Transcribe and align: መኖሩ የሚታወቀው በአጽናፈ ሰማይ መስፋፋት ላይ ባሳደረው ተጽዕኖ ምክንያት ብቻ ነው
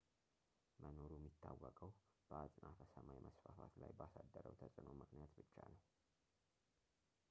መኖሩ 0.83 1.11
የሚታወቀው 1.17 1.91
በአጽናፈ 2.29 2.79
ሰማይ 2.93 3.19
መስፋፋት 3.27 3.71
ላይ 3.81 3.93
ባሳደረው 3.99 4.57
ተጽዕኖ 4.63 4.89
ምክንያት 5.03 5.31
ብቻ 5.39 5.55
ነው 5.75 5.81